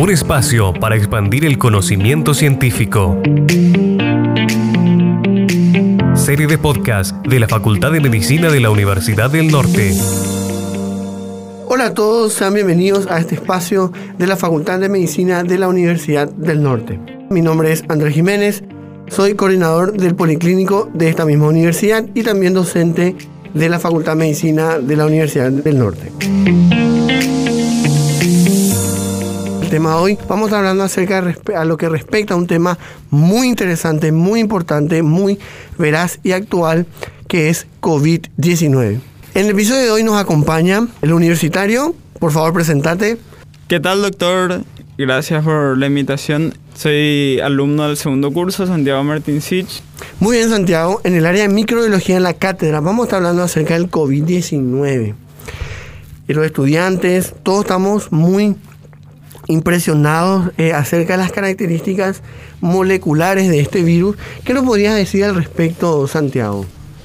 [0.00, 3.20] Un espacio para expandir el conocimiento científico.
[6.14, 9.92] Serie de podcast de la Facultad de Medicina de la Universidad del Norte.
[11.66, 15.68] Hola a todos, sean bienvenidos a este espacio de la Facultad de Medicina de la
[15.68, 16.98] Universidad del Norte.
[17.28, 18.64] Mi nombre es Andrés Jiménez,
[19.08, 23.16] soy coordinador del Policlínico de esta misma universidad y también docente
[23.52, 26.10] de la Facultad de Medicina de la Universidad del Norte.
[29.70, 32.48] Tema de hoy vamos a estar hablando acerca de a lo que respecta a un
[32.48, 32.76] tema
[33.10, 35.38] muy interesante, muy importante, muy
[35.78, 36.86] veraz y actual,
[37.28, 38.98] que es COVID-19.
[39.34, 41.94] En el episodio de hoy nos acompaña el universitario.
[42.18, 43.18] Por favor, presentate.
[43.68, 44.64] ¿Qué tal, doctor?
[44.98, 46.52] Gracias por la invitación.
[46.74, 49.82] Soy alumno del segundo curso, Santiago Martín Sich.
[50.18, 51.00] Muy bien, Santiago.
[51.04, 55.14] En el área de microbiología en la cátedra vamos a estar hablando acerca del COVID-19.
[56.26, 58.56] Y los estudiantes, todos estamos muy
[59.50, 62.22] impresionados eh, acerca de las características
[62.60, 64.16] moleculares de este virus.
[64.44, 66.64] ¿Qué nos podrías decir al respecto, Santiago?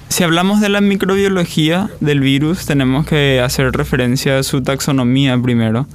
[0.10, 5.88] Si hablamos de la microbiología del virus, tenemos que hacer referencia a su taxonomía primero.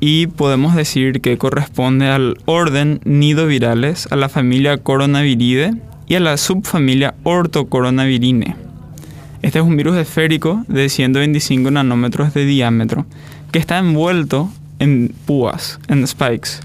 [0.00, 5.74] Y podemos decir que corresponde al orden nidovirales, a la familia Coronaviridae
[6.06, 8.56] y a la subfamilia Orthocoronavirinae.
[9.42, 13.06] Este es un virus esférico de 125 nanómetros de diámetro
[13.52, 16.60] que está envuelto en púas, en spikes.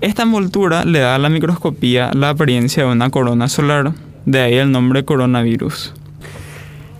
[0.00, 3.92] Esta envoltura le da a la microscopía la apariencia de una corona solar,
[4.26, 5.94] de ahí el nombre coronavirus.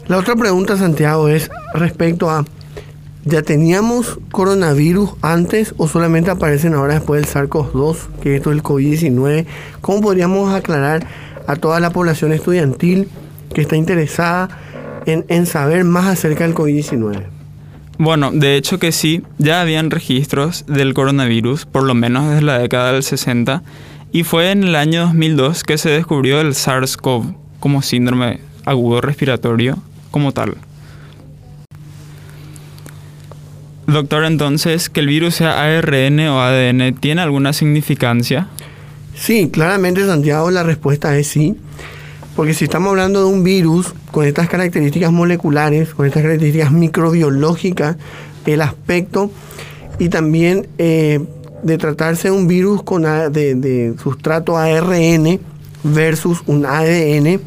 [0.07, 2.45] La otra pregunta, Santiago, es respecto a,
[3.25, 8.63] ¿ya teníamos coronavirus antes o solamente aparecen ahora después del SARS-CoV-2, que esto es el
[8.63, 9.47] COVID-19?
[9.81, 11.07] ¿Cómo podríamos aclarar
[11.47, 13.09] a toda la población estudiantil
[13.53, 14.49] que está interesada
[15.07, 17.42] en, en saber más acerca del COVID-19?
[17.98, 22.59] Bueno, de hecho que sí, ya habían registros del coronavirus, por lo menos desde la
[22.59, 23.62] década del 60,
[24.12, 29.79] y fue en el año 2002 que se descubrió el SARS-CoV como síndrome agudo respiratorio
[30.11, 30.57] como tal.
[33.86, 38.48] Doctor, entonces, que el virus sea ARN o ADN, ¿tiene alguna significancia?
[39.14, 41.57] Sí, claramente Santiago, la respuesta es sí.
[42.37, 47.97] Porque si estamos hablando de un virus con estas características moleculares, con estas características microbiológicas,
[48.47, 49.31] el aspecto
[49.98, 51.21] y también eh,
[51.63, 55.41] de tratarse de un virus con de, de, sustrato ARN
[55.85, 57.41] versus un ADN,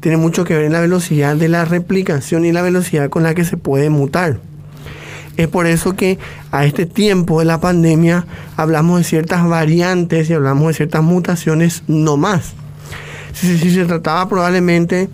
[0.00, 3.34] tiene mucho que ver en la velocidad de la replicación y la velocidad con la
[3.34, 4.38] que se puede mutar.
[5.36, 6.18] Es por eso que
[6.50, 11.84] a este tiempo de la pandemia hablamos de ciertas variantes y hablamos de ciertas mutaciones
[11.86, 12.54] no más
[13.34, 15.08] si, se trataba probablemente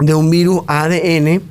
[0.00, 1.42] de un virus ADN,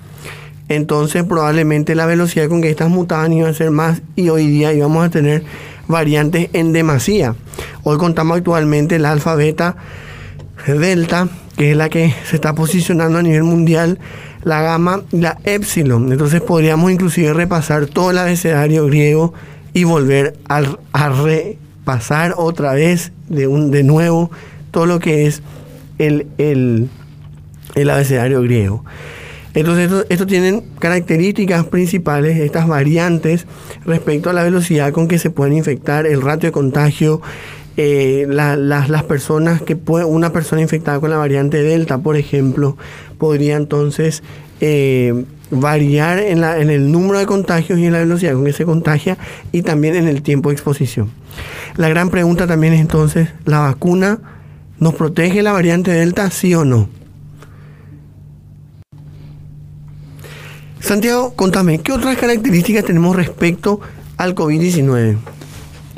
[0.68, 4.74] entonces probablemente la velocidad con que estas mutaban iba a ser más y hoy día
[4.74, 5.44] íbamos a tener
[5.88, 7.36] variantes en demasía.
[7.84, 9.76] Hoy contamos actualmente la alfa, beta,
[10.68, 11.28] delta,
[11.58, 14.00] que es la que se está posicionando a nivel mundial,
[14.44, 16.12] la gamma y la epsilon.
[16.12, 19.34] Entonces podríamos inclusive repasar todo el abecedario griego
[19.74, 20.64] y volver a,
[20.94, 24.32] a repasar otra vez de, un, de nuevo
[24.72, 25.42] todo lo que es
[25.98, 28.84] el, el, abecedario griego.
[29.54, 33.46] Entonces, esto, tienen características principales, estas variantes,
[33.86, 37.22] respecto a la velocidad con que se pueden infectar, el ratio de contagio,
[37.76, 42.78] eh, las personas que puede, una persona infectada con la variante Delta, por ejemplo,
[43.18, 44.24] podría entonces
[44.62, 48.54] eh, variar en, la, en el número de contagios y en la velocidad con que
[48.54, 49.18] se contagia
[49.52, 51.12] y también en el tiempo de exposición.
[51.76, 54.20] La gran pregunta también es entonces, ¿la vacuna
[54.82, 56.90] ¿Nos protege la variante Delta, sí o no?
[60.80, 63.80] Santiago, contame, ¿qué otras características tenemos respecto
[64.18, 65.20] al COVID-19?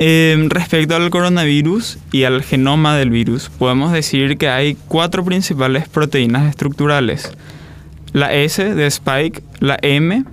[0.00, 5.88] Eh, respecto al coronavirus y al genoma del virus, podemos decir que hay cuatro principales
[5.88, 7.32] proteínas estructurales.
[8.12, 10.24] La S de Spike, la M,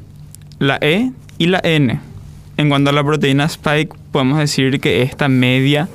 [0.59, 2.01] la E y la N.
[2.57, 5.87] En cuanto a la proteína Spike, podemos decir que esta media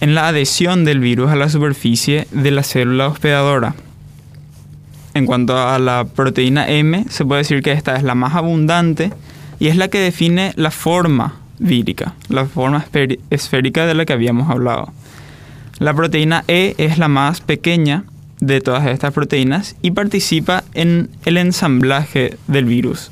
[0.00, 3.74] en la adhesión del virus a la superficie de la célula hospedadora.
[5.14, 9.12] En cuanto a la proteína M, se puede decir que esta es la más abundante
[9.58, 12.84] y es la que define la forma vírica, la forma
[13.30, 14.92] esférica de la que habíamos hablado.
[15.78, 18.04] La proteína E es la más pequeña
[18.40, 23.10] de todas estas proteínas y participa en el ensamblaje del virus.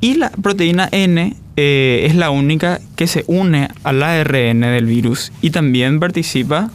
[0.00, 5.32] Y la proteína N eh, es la única que se une al ARN del virus
[5.40, 6.70] y también participa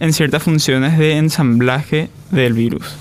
[0.00, 2.96] en ciertas funciones de ensamblaje del virus.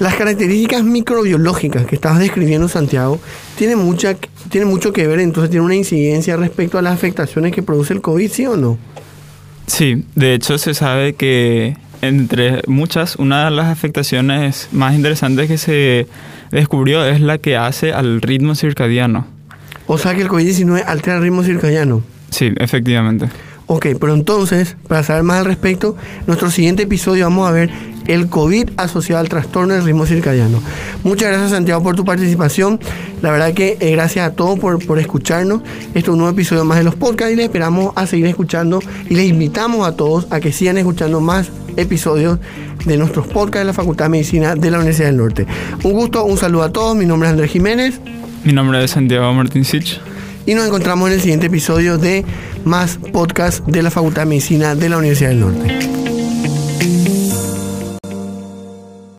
[0.00, 3.20] Las características microbiológicas que estabas describiendo, Santiago,
[3.56, 4.16] tienen, mucha,
[4.50, 8.00] tienen mucho que ver, entonces tiene una incidencia respecto a las afectaciones que produce el
[8.00, 8.76] COVID, ¿sí o no?
[9.68, 15.58] Sí, de hecho se sabe que entre muchas, una de las afectaciones más interesantes que
[15.58, 16.06] se
[16.50, 19.33] descubrió es la que hace al ritmo circadiano.
[19.86, 22.02] O sea que el COVID-19 altera el ritmo circadiano.
[22.30, 23.28] Sí, efectivamente.
[23.66, 25.96] Ok, pero entonces, para saber más al respecto,
[26.26, 27.70] nuestro siguiente episodio vamos a ver
[28.06, 30.60] el COVID asociado al trastorno del ritmo circadiano.
[31.02, 32.78] Muchas gracias Santiago por tu participación.
[33.22, 35.62] La verdad que eh, gracias a todos por, por escucharnos.
[35.94, 38.80] Esto es un nuevo episodio más de los podcasts y les esperamos a seguir escuchando
[39.08, 42.38] y les invitamos a todos a que sigan escuchando más episodios
[42.84, 45.46] de nuestros podcasts de la Facultad de Medicina de la Universidad del Norte.
[45.82, 46.94] Un gusto, un saludo a todos.
[46.94, 47.98] Mi nombre es Andrés Jiménez.
[48.44, 49.98] Mi nombre es Santiago Martín Sich.
[50.44, 52.26] Y nos encontramos en el siguiente episodio de
[52.64, 56.03] más podcast de la Facultad de Medicina de la Universidad del Norte.